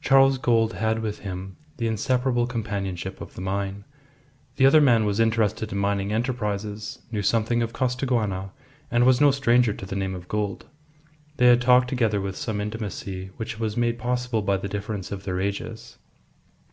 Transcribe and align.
Charles 0.00 0.38
Gould 0.38 0.72
had 0.72 0.98
with 0.98 1.20
him 1.20 1.56
the 1.76 1.86
inseparable 1.86 2.48
companionship 2.48 3.20
of 3.20 3.34
the 3.36 3.40
mine. 3.40 3.84
The 4.56 4.66
other 4.66 4.80
man 4.80 5.04
was 5.04 5.20
interested 5.20 5.70
in 5.70 5.78
mining 5.78 6.12
enterprises, 6.12 6.98
knew 7.12 7.22
something 7.22 7.62
of 7.62 7.72
Costaguana, 7.72 8.50
and 8.90 9.06
was 9.06 9.20
no 9.20 9.30
stranger 9.30 9.72
to 9.72 9.86
the 9.86 9.94
name 9.94 10.16
of 10.16 10.26
Gould. 10.26 10.66
They 11.36 11.46
had 11.46 11.62
talked 11.62 11.86
together 11.86 12.20
with 12.20 12.34
some 12.34 12.60
intimacy 12.60 13.30
which 13.36 13.60
was 13.60 13.76
made 13.76 14.00
possible 14.00 14.42
by 14.42 14.56
the 14.56 14.66
difference 14.68 15.12
of 15.12 15.22
their 15.22 15.38
ages. 15.40 15.96